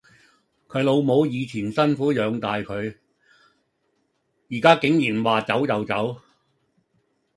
[0.67, 2.97] 佢老母以前辛苦養大佢，
[4.49, 6.17] 而家竟然話走就走